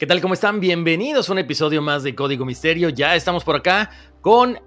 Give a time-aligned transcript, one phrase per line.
[0.00, 0.22] ¿Qué tal?
[0.22, 0.60] ¿Cómo están?
[0.60, 2.88] Bienvenidos a un episodio más de Código Misterio.
[2.88, 3.90] Ya estamos por acá
[4.22, 4.58] con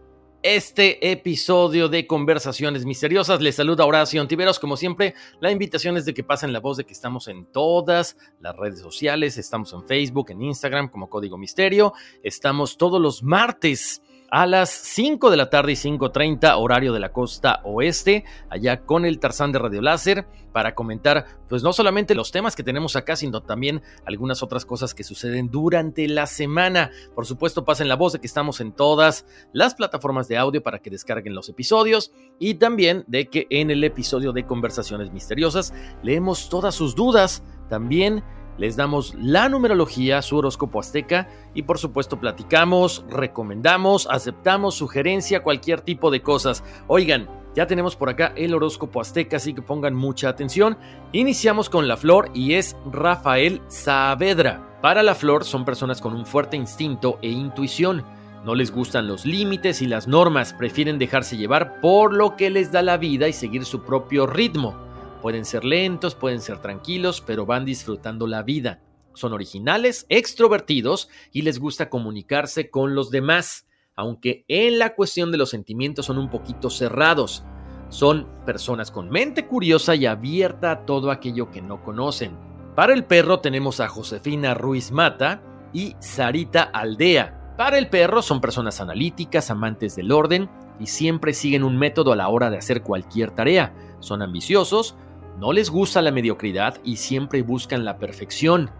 [0.43, 3.41] este episodio de Conversaciones Misteriosas.
[3.41, 4.59] Les saluda Horacio Antiveros.
[4.59, 8.15] Como siempre, la invitación es de que pasen la voz de que estamos en todas
[8.41, 9.39] las redes sociales.
[9.39, 11.93] Estamos en Facebook, en Instagram como Código Misterio.
[12.21, 14.02] Estamos todos los martes
[14.33, 19.05] a las 5 de la tarde y 5.30 horario de la costa oeste, allá con
[19.05, 23.15] el Tarzán de Radio Láser, para comentar pues no solamente los temas que tenemos acá,
[23.15, 26.89] sino también algunas otras cosas que suceden durante la semana.
[27.13, 30.79] Por supuesto, pasen la voz de que estamos en todas las plataformas de audio para
[30.79, 36.49] que descarguen los episodios y también de que en el episodio de Conversaciones Misteriosas leemos
[36.49, 37.43] todas sus dudas.
[37.69, 38.23] También
[38.57, 45.81] les damos la numerología, su horóscopo azteca y por supuesto platicamos, recomendamos, aceptamos sugerencia, cualquier
[45.81, 46.63] tipo de cosas.
[46.87, 50.77] Oigan, ya tenemos por acá el horóscopo azteca, así que pongan mucha atención.
[51.11, 54.79] Iniciamos con la flor y es Rafael Saavedra.
[54.81, 58.03] Para la flor son personas con un fuerte instinto e intuición.
[58.43, 62.71] No les gustan los límites y las normas, prefieren dejarse llevar por lo que les
[62.71, 64.75] da la vida y seguir su propio ritmo.
[65.23, 68.81] Pueden ser lentos, pueden ser tranquilos, pero van disfrutando la vida.
[69.13, 75.37] Son originales, extrovertidos y les gusta comunicarse con los demás, aunque en la cuestión de
[75.37, 77.45] los sentimientos son un poquito cerrados.
[77.87, 82.37] Son personas con mente curiosa y abierta a todo aquello que no conocen.
[82.75, 85.41] Para el perro tenemos a Josefina Ruiz Mata
[85.71, 87.55] y Sarita Aldea.
[87.55, 90.49] Para el perro son personas analíticas, amantes del orden
[90.81, 93.73] y siempre siguen un método a la hora de hacer cualquier tarea.
[94.01, 94.97] Son ambiciosos,
[95.39, 98.71] no les gusta la mediocridad y siempre buscan la perfección.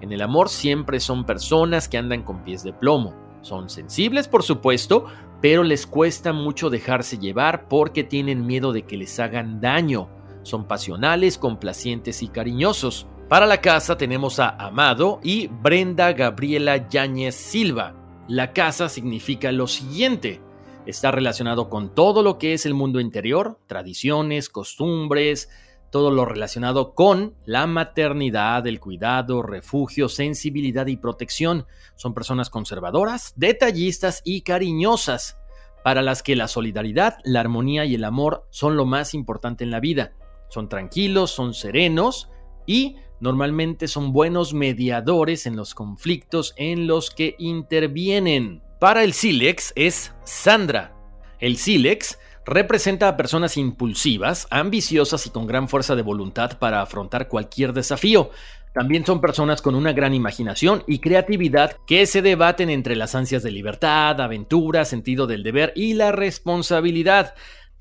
[0.00, 3.14] En el amor siempre son personas que andan con pies de plomo.
[3.40, 5.06] Son sensibles, por supuesto,
[5.40, 10.08] pero les cuesta mucho dejarse llevar porque tienen miedo de que les hagan daño.
[10.42, 13.06] Son pasionales, complacientes y cariñosos.
[13.28, 17.94] Para la casa tenemos a Amado y Brenda Gabriela Yáñez Silva.
[18.28, 20.40] La casa significa lo siguiente.
[20.86, 25.48] Está relacionado con todo lo que es el mundo interior, tradiciones, costumbres,
[25.94, 31.66] todo lo relacionado con la maternidad, el cuidado, refugio, sensibilidad y protección.
[31.94, 35.38] Son personas conservadoras, detallistas y cariñosas,
[35.84, 39.70] para las que la solidaridad, la armonía y el amor son lo más importante en
[39.70, 40.14] la vida.
[40.48, 42.28] Son tranquilos, son serenos
[42.66, 48.64] y normalmente son buenos mediadores en los conflictos en los que intervienen.
[48.80, 50.96] Para el Silex es Sandra.
[51.38, 57.28] El Silex representa a personas impulsivas, ambiciosas y con gran fuerza de voluntad para afrontar
[57.28, 58.30] cualquier desafío.
[58.74, 63.42] También son personas con una gran imaginación y creatividad que se debaten entre las ansias
[63.42, 67.34] de libertad, aventura, sentido del deber y la responsabilidad.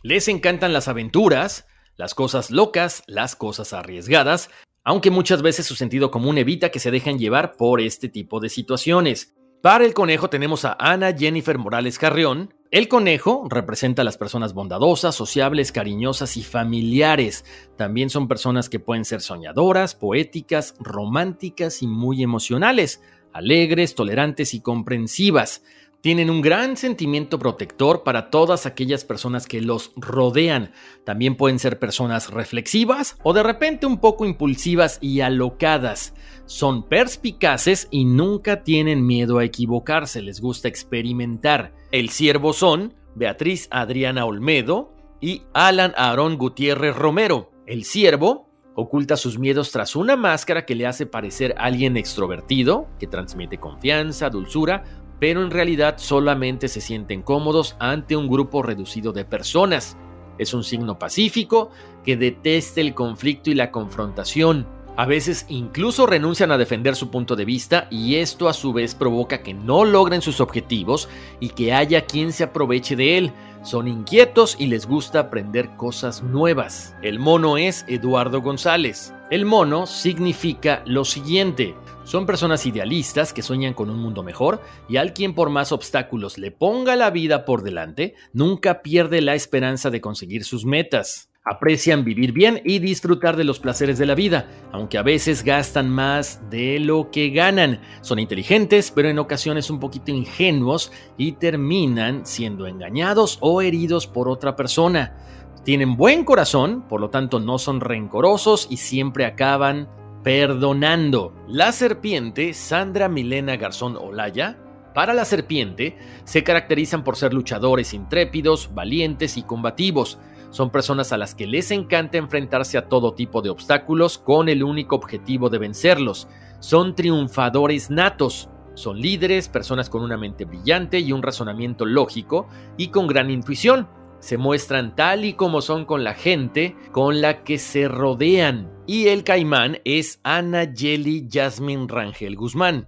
[0.04, 1.66] Les encantan las aventuras,
[1.98, 4.52] las cosas locas, las cosas arriesgadas,
[4.84, 8.50] aunque muchas veces su sentido común evita que se dejen llevar por este tipo de
[8.50, 9.34] situaciones.
[9.64, 12.54] Para el conejo tenemos a Ana Jennifer Morales Carrión.
[12.74, 17.46] El conejo representa a las personas bondadosas, sociables, cariñosas y familiares.
[17.78, 23.00] También son personas que pueden ser soñadoras, poéticas, románticas y muy emocionales,
[23.32, 25.62] alegres, tolerantes y comprensivas
[26.04, 30.74] tienen un gran sentimiento protector para todas aquellas personas que los rodean.
[31.06, 36.14] También pueden ser personas reflexivas o de repente un poco impulsivas y alocadas.
[36.46, 41.74] Son perspicaces y nunca tienen miedo a equivocarse, les gusta experimentar.
[41.94, 47.54] El siervo son Beatriz Adriana Olmedo y Alan Aarón Gutiérrez Romero.
[47.66, 53.08] El siervo oculta sus miedos tras una máscara que le hace parecer alguien extrovertido, que
[53.08, 54.84] transmite confianza, dulzura,
[55.24, 59.96] pero en realidad solamente se sienten cómodos ante un grupo reducido de personas.
[60.38, 61.72] Es un signo pacífico
[62.04, 64.68] que detesta el conflicto y la confrontación.
[64.98, 68.96] A veces incluso renuncian a defender su punto de vista y esto a su vez
[68.96, 71.08] provoca que no logren sus objetivos
[71.40, 73.32] y que haya quien se aproveche de él.
[73.64, 76.98] Son inquietos y les gusta aprender cosas nuevas.
[77.02, 79.14] El mono es Eduardo González.
[79.32, 81.76] El mono significa lo siguiente.
[82.04, 86.38] Son personas idealistas que sueñan con un mundo mejor y al quien por más obstáculos
[86.38, 91.30] le ponga la vida por delante, nunca pierde la esperanza de conseguir sus metas.
[91.46, 95.90] Aprecian vivir bien y disfrutar de los placeres de la vida, aunque a veces gastan
[95.90, 97.82] más de lo que ganan.
[98.02, 104.30] Son inteligentes, pero en ocasiones un poquito ingenuos y terminan siendo engañados o heridos por
[104.30, 105.18] otra persona.
[105.66, 109.90] Tienen buen corazón, por lo tanto no son rencorosos y siempre acaban
[110.24, 111.34] perdonando.
[111.48, 114.58] La serpiente, Sandra Milena Garzón Olaya,
[114.94, 120.20] para la serpiente, se caracterizan por ser luchadores intrépidos, valientes y combativos.
[120.50, 124.64] Son personas a las que les encanta enfrentarse a todo tipo de obstáculos con el
[124.64, 126.28] único objetivo de vencerlos.
[126.60, 128.50] Son triunfadores natos.
[128.76, 132.48] Son líderes, personas con una mente brillante y un razonamiento lógico
[132.78, 133.88] y con gran intuición.
[134.24, 138.72] Se muestran tal y como son con la gente con la que se rodean.
[138.88, 142.88] Y el caimán es Ana Jelly Jasmine Rangel Guzmán.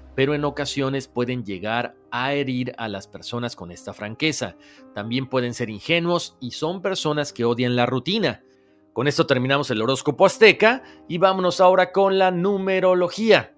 [0.15, 4.55] pero en ocasiones pueden llegar a herir a las personas con esta franqueza.
[4.93, 8.43] También pueden ser ingenuos y son personas que odian la rutina.
[8.93, 13.55] Con esto terminamos el horóscopo azteca y vámonos ahora con la numerología.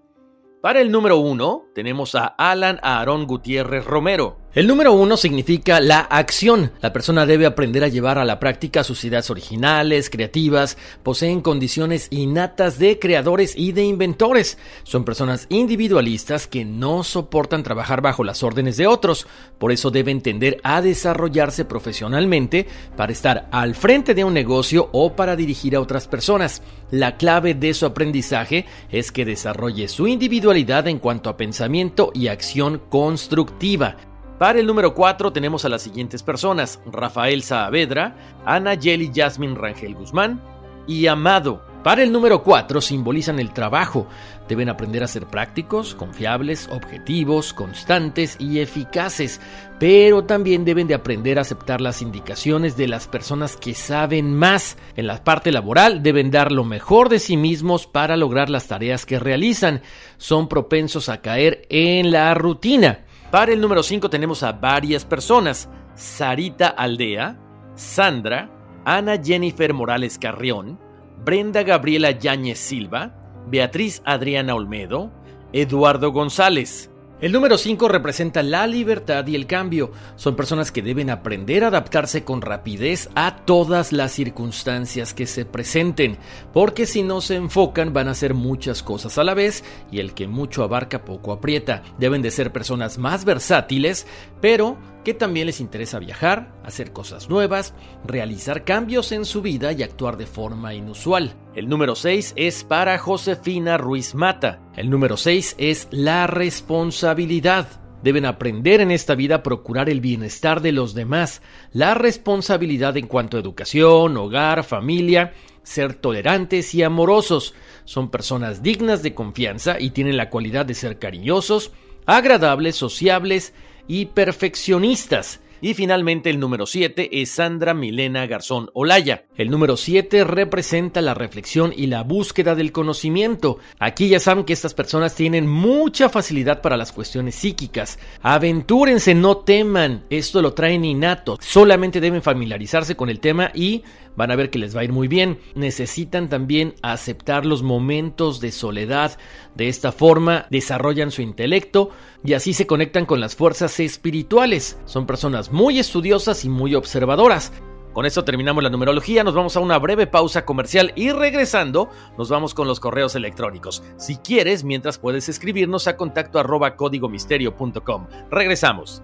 [0.61, 4.42] Para el número uno tenemos a Alan Aarón Gutiérrez Romero.
[4.55, 6.73] El número uno significa la acción.
[6.79, 12.07] La persona debe aprender a llevar a la práctica sus ideas originales, creativas, poseen condiciones
[12.11, 14.59] innatas de creadores y de inventores.
[14.83, 19.25] Son personas individualistas que no soportan trabajar bajo las órdenes de otros,
[19.57, 25.15] por eso deben tender a desarrollarse profesionalmente para estar al frente de un negocio o
[25.15, 26.61] para dirigir a otras personas.
[26.91, 32.27] La clave de su aprendizaje es que desarrolle su individualidad en cuanto a pensamiento y
[32.27, 34.12] acción constructiva.
[34.39, 38.15] Para el número 4 tenemos a las siguientes personas: Rafael Saavedra,
[38.45, 40.41] Ana Yeli Jasmine Rangel Guzmán
[40.87, 41.61] y Amado.
[41.83, 44.07] Para el número 4 simbolizan el trabajo.
[44.47, 49.41] Deben aprender a ser prácticos, confiables, objetivos, constantes y eficaces,
[49.79, 54.77] pero también deben de aprender a aceptar las indicaciones de las personas que saben más.
[54.95, 59.05] En la parte laboral deben dar lo mejor de sí mismos para lograr las tareas
[59.05, 59.81] que realizan.
[60.17, 63.05] Son propensos a caer en la rutina.
[63.33, 65.67] Para el número 5 tenemos a varias personas.
[65.95, 67.35] Sarita Aldea,
[67.73, 68.51] Sandra,
[68.85, 70.79] Ana Jennifer Morales Carrión,
[71.25, 73.15] Brenda Gabriela Yáñez Silva,
[73.47, 75.11] Beatriz Adriana Olmedo,
[75.51, 76.91] Eduardo González.
[77.23, 79.93] El número 5 representa la libertad y el cambio.
[80.17, 85.45] Son personas que deben aprender a adaptarse con rapidez a todas las circunstancias que se
[85.45, 86.17] presenten,
[86.51, 90.13] porque si no se enfocan van a hacer muchas cosas a la vez y el
[90.13, 91.83] que mucho abarca poco aprieta.
[91.97, 94.05] Deben de ser personas más versátiles,
[94.41, 97.73] pero que también les interesa viajar, hacer cosas nuevas,
[98.05, 101.35] realizar cambios en su vida y actuar de forma inusual.
[101.55, 104.61] El número 6 es para Josefina Ruiz Mata.
[104.75, 107.67] El número 6 es la responsabilidad.
[108.01, 113.07] Deben aprender en esta vida a procurar el bienestar de los demás, la responsabilidad en
[113.07, 117.53] cuanto a educación, hogar, familia, ser tolerantes y amorosos.
[117.85, 121.71] Son personas dignas de confianza y tienen la cualidad de ser cariñosos,
[122.05, 123.53] agradables, sociables
[123.87, 125.39] y perfeccionistas.
[125.63, 129.23] Y finalmente el número 7 es Sandra Milena Garzón Olaya.
[129.37, 133.59] El número 7 representa la reflexión y la búsqueda del conocimiento.
[133.79, 137.97] Aquí ya saben que estas personas tienen mucha facilidad para las cuestiones psíquicas.
[138.21, 140.03] Aventúrense, no teman.
[140.09, 141.37] Esto lo traen innato.
[141.39, 143.83] Solamente deben familiarizarse con el tema y
[144.15, 145.39] van a ver que les va a ir muy bien.
[145.55, 149.17] Necesitan también aceptar los momentos de soledad.
[149.55, 151.89] De esta forma desarrollan su intelecto
[152.23, 154.77] y así se conectan con las fuerzas espirituales.
[154.85, 157.51] Son personas muy estudiosas y muy observadoras.
[157.93, 162.27] Con esto terminamos la numerología, nos vamos a una breve pausa comercial y regresando nos
[162.27, 163.83] vamos con los correos electrónicos.
[163.97, 168.07] Si quieres, mientras puedes escribirnos a contacto arroba códigomisterio.com.
[168.31, 169.03] Regresamos.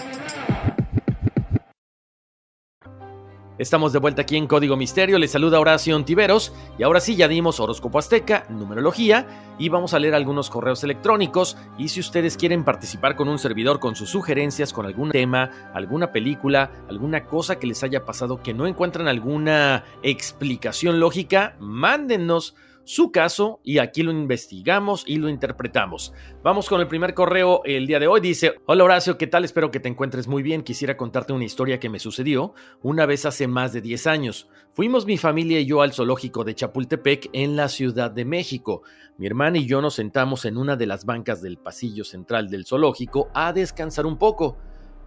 [3.61, 5.19] Estamos de vuelta aquí en Código Misterio.
[5.19, 6.51] Les saluda Horacio Ontiveros.
[6.79, 9.53] Y ahora sí, ya dimos horóscopo azteca, numerología.
[9.59, 11.57] Y vamos a leer algunos correos electrónicos.
[11.77, 16.11] Y si ustedes quieren participar con un servidor con sus sugerencias, con algún tema, alguna
[16.11, 22.55] película, alguna cosa que les haya pasado que no encuentran alguna explicación lógica, mándennos
[22.91, 26.11] su caso y aquí lo investigamos y lo interpretamos.
[26.43, 28.19] Vamos con el primer correo el día de hoy.
[28.19, 29.45] Dice, hola Horacio, ¿qué tal?
[29.45, 30.61] Espero que te encuentres muy bien.
[30.61, 34.49] Quisiera contarte una historia que me sucedió una vez hace más de 10 años.
[34.73, 38.81] Fuimos mi familia y yo al zoológico de Chapultepec en la Ciudad de México.
[39.17, 42.65] Mi hermana y yo nos sentamos en una de las bancas del pasillo central del
[42.65, 44.57] zoológico a descansar un poco.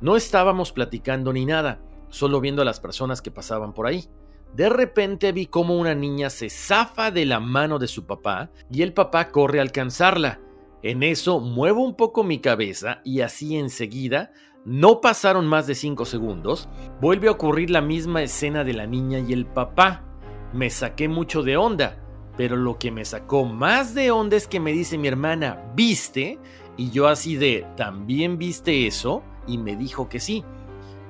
[0.01, 4.09] No estábamos platicando ni nada, solo viendo a las personas que pasaban por ahí.
[4.55, 8.83] De repente vi como una niña se zafa de la mano de su papá y
[8.83, 10.41] el papá corre a alcanzarla.
[10.83, 14.33] En eso muevo un poco mi cabeza y así enseguida,
[14.65, 16.69] no pasaron más de 5 segundos,
[17.01, 20.05] vuelve a ocurrir la misma escena de la niña y el papá.
[20.53, 21.99] Me saqué mucho de onda,
[22.37, 26.39] pero lo que me sacó más de onda es que me dice mi hermana, ¿viste?
[26.77, 29.25] Y yo así de, ¿también viste eso?
[29.49, 30.45] Y me dijo que sí.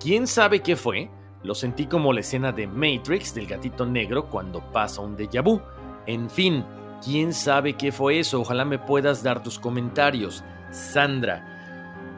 [0.00, 1.10] ¿Quién sabe qué fue?
[1.44, 5.60] Lo sentí como la escena de Matrix del gatito negro cuando pasa un déjà vu.
[6.06, 6.64] En fin,
[7.04, 8.40] quién sabe qué fue eso.
[8.40, 10.42] Ojalá me puedas dar tus comentarios.
[10.70, 11.50] Sandra.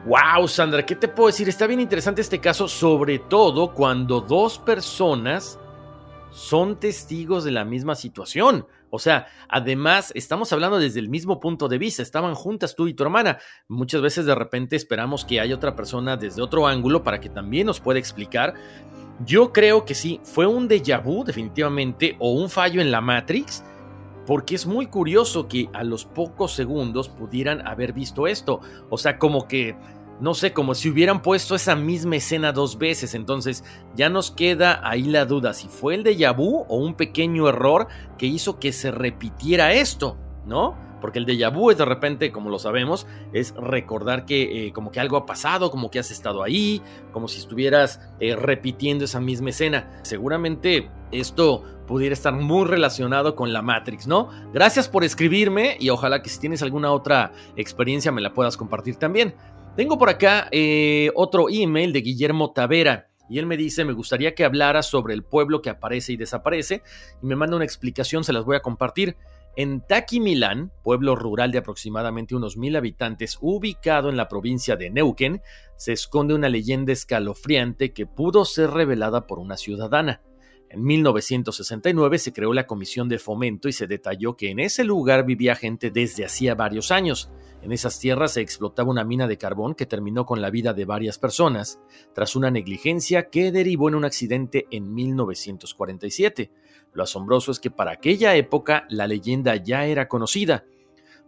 [0.05, 1.49] Wow, Sandra, ¿qué te puedo decir?
[1.49, 5.59] Está bien interesante este caso, sobre todo cuando dos personas
[6.31, 8.65] son testigos de la misma situación.
[8.89, 12.93] O sea, además estamos hablando desde el mismo punto de vista, estaban juntas tú y
[12.93, 13.39] tu hermana.
[13.67, 17.67] Muchas veces de repente esperamos que haya otra persona desde otro ángulo para que también
[17.67, 18.53] nos pueda explicar
[19.25, 23.63] yo creo que sí, fue un déjà vu definitivamente o un fallo en la Matrix,
[24.25, 28.59] porque es muy curioso que a los pocos segundos pudieran haber visto esto.
[28.89, 29.75] O sea, como que,
[30.19, 33.15] no sé, como si hubieran puesto esa misma escena dos veces.
[33.15, 33.63] Entonces
[33.95, 37.87] ya nos queda ahí la duda si fue el déjà vu o un pequeño error
[38.17, 40.86] que hizo que se repitiera esto, ¿no?
[41.07, 44.91] Porque el déjà vu es de repente, como lo sabemos, es recordar que eh, como
[44.91, 46.81] que algo ha pasado, como que has estado ahí,
[47.13, 50.01] como si estuvieras eh, repitiendo esa misma escena.
[50.01, 54.27] Seguramente esto pudiera estar muy relacionado con la Matrix, ¿no?
[54.53, 58.97] Gracias por escribirme y ojalá que si tienes alguna otra experiencia me la puedas compartir
[58.97, 59.33] también.
[59.77, 63.07] Tengo por acá eh, otro email de Guillermo Tavera.
[63.29, 66.83] Y él me dice, me gustaría que hablara sobre el pueblo que aparece y desaparece.
[67.21, 69.15] Y me manda una explicación, se las voy a compartir.
[69.57, 75.41] En Taquimilán, pueblo rural de aproximadamente unos mil habitantes ubicado en la provincia de Neuquén,
[75.77, 80.21] se esconde una leyenda escalofriante que pudo ser revelada por una ciudadana.
[80.69, 85.25] En 1969 se creó la Comisión de Fomento y se detalló que en ese lugar
[85.25, 87.31] vivía gente desde hacía varios años.
[87.61, 90.83] En esas tierras se explotaba una mina de carbón que terminó con la vida de
[90.83, 91.79] varias personas,
[92.13, 96.51] tras una negligencia que derivó en un accidente en 1947.
[96.91, 100.65] Lo asombroso es que para aquella época la leyenda ya era conocida.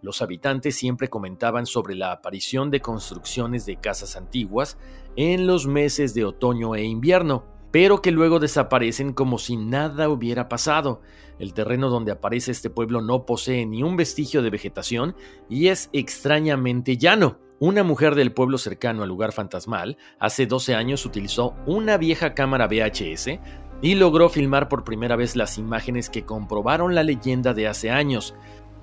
[0.01, 4.77] Los habitantes siempre comentaban sobre la aparición de construcciones de casas antiguas
[5.15, 10.49] en los meses de otoño e invierno, pero que luego desaparecen como si nada hubiera
[10.49, 11.01] pasado.
[11.39, 15.15] El terreno donde aparece este pueblo no posee ni un vestigio de vegetación
[15.49, 17.39] y es extrañamente llano.
[17.59, 22.67] Una mujer del pueblo cercano al lugar fantasmal hace 12 años utilizó una vieja cámara
[22.67, 23.39] VHS
[23.81, 28.35] y logró filmar por primera vez las imágenes que comprobaron la leyenda de hace años.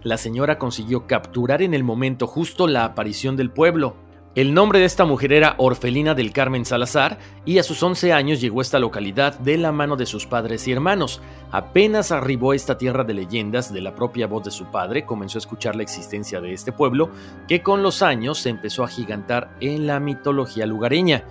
[0.02, 3.96] La señora consiguió capturar en el momento justo la aparición del pueblo.
[4.36, 7.16] El nombre de esta mujer era Orfelina del Carmen Salazar
[7.46, 10.68] y a sus 11 años llegó a esta localidad de la mano de sus padres
[10.68, 11.22] y hermanos.
[11.52, 15.38] Apenas arribó a esta tierra de leyendas de la propia voz de su padre, comenzó
[15.38, 17.08] a escuchar la existencia de este pueblo
[17.48, 21.24] que con los años se empezó a gigantar en la mitología lugareña.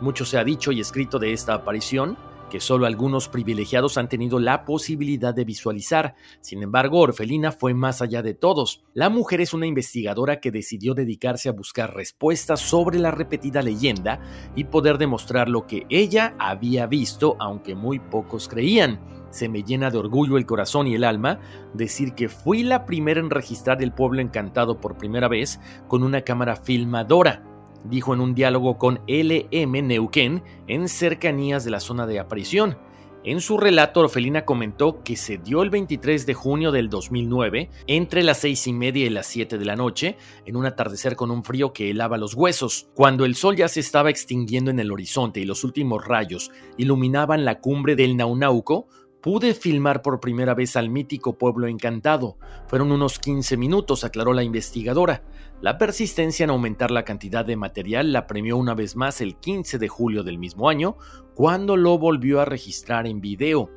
[0.00, 2.18] Mucho se ha dicho y escrito de esta aparición,
[2.50, 6.14] que solo algunos privilegiados han tenido la posibilidad de visualizar.
[6.42, 8.84] Sin embargo, Orfelina fue más allá de todos.
[8.92, 14.20] La mujer es una investigadora que decidió dedicarse a buscar respuestas sobre la repetida leyenda
[14.54, 19.00] y poder demostrar lo que ella había visto, aunque muy pocos creían.
[19.30, 21.38] Se me llena de orgullo el corazón y el alma
[21.72, 26.22] decir que fui la primera en registrar el pueblo encantado por primera vez con una
[26.22, 27.49] cámara filmadora
[27.84, 32.76] dijo en un diálogo con LM Neuquén en cercanías de la zona de aparición.
[33.22, 38.22] En su relato, Orfelina comentó que se dio el 23 de junio del 2009, entre
[38.22, 41.44] las seis y media y las 7 de la noche, en un atardecer con un
[41.44, 42.88] frío que helaba los huesos.
[42.94, 47.44] Cuando el sol ya se estaba extinguiendo en el horizonte y los últimos rayos iluminaban
[47.44, 48.88] la cumbre del Naunauco,
[49.22, 52.38] Pude filmar por primera vez al mítico pueblo encantado.
[52.68, 55.22] Fueron unos 15 minutos, aclaró la investigadora.
[55.60, 59.78] La persistencia en aumentar la cantidad de material la premió una vez más el 15
[59.78, 60.96] de julio del mismo año,
[61.34, 63.70] cuando lo volvió a registrar en video.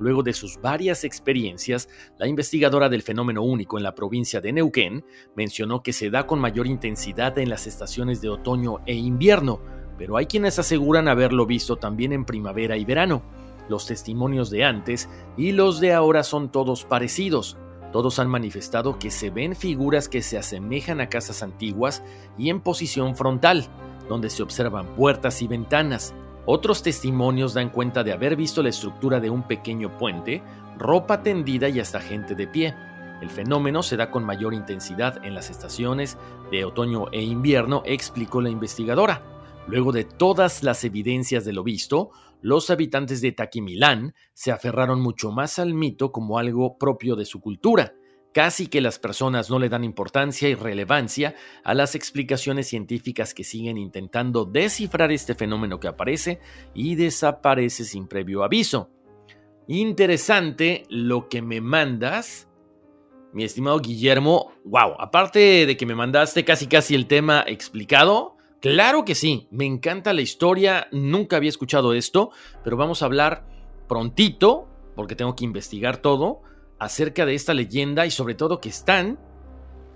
[0.00, 1.88] Luego de sus varias experiencias,
[2.18, 5.04] la investigadora del fenómeno único en la provincia de Neuquén
[5.36, 9.60] mencionó que se da con mayor intensidad en las estaciones de otoño e invierno,
[9.96, 13.22] pero hay quienes aseguran haberlo visto también en primavera y verano.
[13.68, 17.56] Los testimonios de antes y los de ahora son todos parecidos.
[17.92, 22.02] Todos han manifestado que se ven figuras que se asemejan a casas antiguas
[22.36, 23.66] y en posición frontal,
[24.08, 26.14] donde se observan puertas y ventanas.
[26.44, 30.42] Otros testimonios dan cuenta de haber visto la estructura de un pequeño puente,
[30.78, 32.74] ropa tendida y hasta gente de pie.
[33.20, 36.16] El fenómeno se da con mayor intensidad en las estaciones
[36.50, 39.22] de otoño e invierno, explicó la investigadora.
[39.68, 42.10] Luego de todas las evidencias de lo visto,
[42.40, 47.42] los habitantes de Taquimilán se aferraron mucho más al mito como algo propio de su
[47.42, 47.92] cultura.
[48.32, 51.34] Casi que las personas no le dan importancia y relevancia
[51.64, 56.40] a las explicaciones científicas que siguen intentando descifrar este fenómeno que aparece
[56.72, 58.90] y desaparece sin previo aviso.
[59.66, 62.48] Interesante lo que me mandas,
[63.34, 64.52] mi estimado Guillermo.
[64.64, 69.66] Wow, aparte de que me mandaste casi casi el tema explicado, Claro que sí, me
[69.66, 72.30] encanta la historia, nunca había escuchado esto,
[72.64, 73.46] pero vamos a hablar
[73.88, 76.42] prontito, porque tengo que investigar todo,
[76.78, 79.18] acerca de esta leyenda y sobre todo que están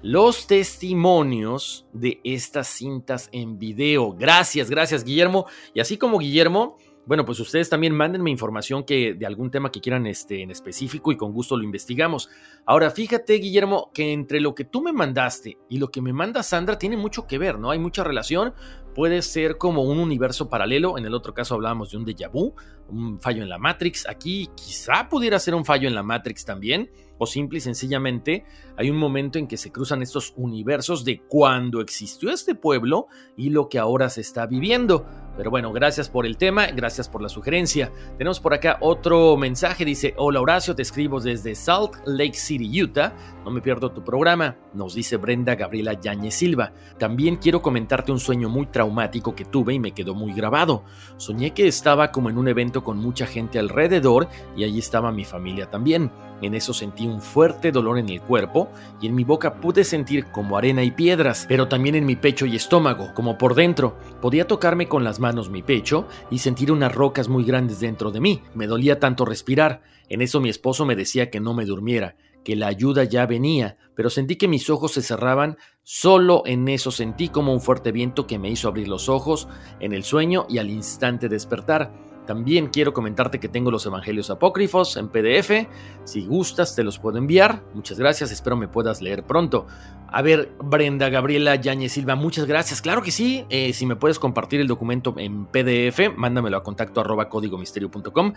[0.03, 4.13] los testimonios de estas cintas en video.
[4.13, 5.47] Gracias, gracias Guillermo.
[5.75, 9.81] Y así como Guillermo, bueno, pues ustedes también mándenme información que, de algún tema que
[9.81, 12.29] quieran este, en específico y con gusto lo investigamos.
[12.65, 16.45] Ahora, fíjate, Guillermo, que entre lo que tú me mandaste y lo que me manda
[16.45, 17.73] Sandra tiene mucho que ver, ¿no?
[17.73, 18.55] Hay mucha relación.
[18.95, 20.97] Puede ser como un universo paralelo.
[20.97, 22.55] En el otro caso hablábamos de un déjà vu,
[22.89, 24.09] un fallo en la Matrix.
[24.09, 26.91] Aquí quizá pudiera ser un fallo en la Matrix también.
[27.19, 28.45] O simple y sencillamente
[28.77, 33.51] hay un momento en que se cruzan estos universos de cuando existió este pueblo y
[33.51, 35.07] lo que ahora se está viviendo.
[35.37, 37.91] Pero bueno, gracias por el tema, gracias por la sugerencia.
[38.19, 43.15] Tenemos por acá otro mensaje, dice, hola Horacio, te escribo desde Salt Lake City, Utah.
[43.45, 46.73] No me pierdo tu programa, nos dice Brenda Gabriela Yañez Silva.
[46.99, 50.85] También quiero comentarte un sueño muy traumático que tuve y me quedó muy grabado.
[51.17, 55.25] Soñé que estaba como en un evento con mucha gente alrededor y allí estaba mi
[55.25, 56.11] familia también.
[56.43, 58.69] En eso sentí un fuerte dolor en el cuerpo
[59.01, 62.47] y en mi boca pude sentir como arena y piedras, pero también en mi pecho
[62.47, 63.97] y estómago, como por dentro.
[64.21, 68.21] Podía tocarme con las manos mi pecho y sentir unas rocas muy grandes dentro de
[68.21, 68.43] mí.
[68.55, 69.81] Me dolía tanto respirar.
[70.11, 73.79] En eso mi esposo me decía que no me durmiera, que la ayuda ya venía,
[73.95, 75.57] pero sentí que mis ojos se cerraban.
[75.85, 79.49] Solo en eso sentí como un fuerte viento que me hizo abrir los ojos
[79.81, 82.12] en el sueño y al instante despertar.
[82.27, 85.67] También quiero comentarte que tengo los Evangelios Apócrifos en PDF.
[86.05, 87.63] Si gustas, te los puedo enviar.
[87.75, 89.67] Muchas gracias, espero me puedas leer pronto.
[90.09, 92.83] A ver, Brenda Gabriela Yañez Silva, muchas gracias.
[92.83, 97.01] Claro que sí, eh, si me puedes compartir el documento en PDF, mándamelo a contacto
[97.01, 98.35] arroba códigomisterio.com.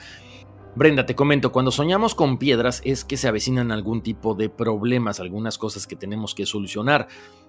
[0.77, 5.21] Brenda, te comento, cuando soñamos con piedras es que se avecinan algún tipo de problemas,
[5.21, 7.07] algunas cosas que tenemos que solucionar.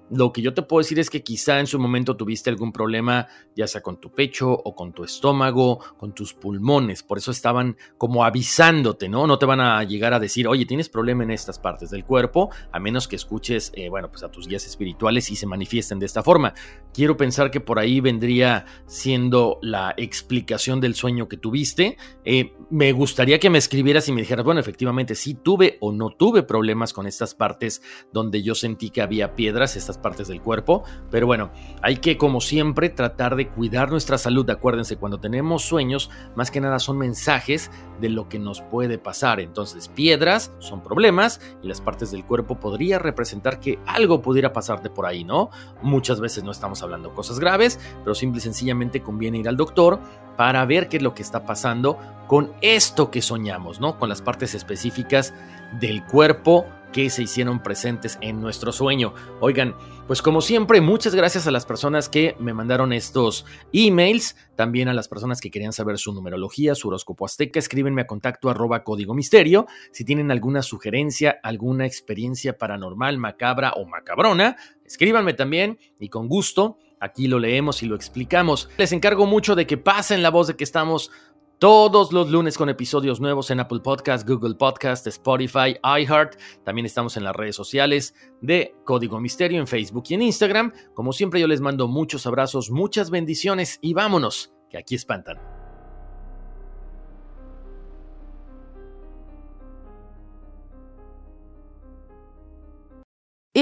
[0.09, 3.27] Lo que yo te puedo decir es que quizá en su momento tuviste algún problema,
[3.57, 7.03] ya sea con tu pecho o con tu estómago, con tus pulmones.
[7.03, 9.27] Por eso estaban como avisándote, ¿no?
[9.27, 12.51] No te van a llegar a decir, oye, tienes problema en estas partes del cuerpo,
[12.71, 16.07] a menos que escuches, eh, bueno, pues a tus guías espirituales y se manifiesten de
[16.07, 16.55] esta forma.
[16.95, 21.97] Quiero pensar que por ahí vendría siendo la explicación del sueño que tuviste.
[22.25, 26.11] Eh, me gustaría que me escribieras y me dijeras, bueno, efectivamente, sí tuve o no
[26.11, 27.81] tuve problemas con estas partes
[28.13, 30.85] donde yo sentí que había piedras, estas partes del cuerpo.
[31.11, 31.51] Pero bueno,
[31.81, 34.51] hay que como siempre tratar de cuidar nuestra salud.
[34.51, 37.71] Acuérdense, cuando tenemos sueños, más que nada son mensajes
[38.03, 39.41] de lo que nos puede pasar.
[39.41, 44.91] Entonces, piedras son problemas y las partes del cuerpo podría representar que algo pudiera pasarte
[44.91, 45.49] por ahí, ¿no?
[45.81, 50.01] Muchas veces no estamos hablando cosas graves, pero simple y sencillamente conviene ir al doctor
[50.37, 53.99] para ver qué es lo que está pasando con esto que soñamos, ¿no?
[53.99, 55.35] Con las partes específicas
[55.81, 59.13] del cuerpo que se hicieron presentes en nuestro sueño.
[59.41, 59.75] Oigan,
[60.07, 64.95] pues como siempre, muchas gracias a las personas que me mandaron estos emails, también a
[64.95, 69.15] las personas que querían saber su numerología, su horóscopo azteca, escríbenme a contacto arroba código
[69.15, 69.67] misterio.
[69.93, 76.79] Si tienen alguna sugerencia, alguna experiencia paranormal, macabra o macabrona, escríbanme también y con gusto
[77.01, 78.69] aquí lo leemos y lo explicamos.
[78.79, 81.11] Les encargo mucho de que pasen la voz de que estamos
[81.59, 86.39] todos los lunes con episodios nuevos en Apple Podcast, Google Podcast, Spotify, iHeart.
[86.65, 90.73] También estamos en las redes sociales de Código Misterio en Facebook y en Instagram.
[90.95, 95.66] Como siempre yo les mando muchos abrazos, muchas bendiciones y vámonos, que aquí espantan.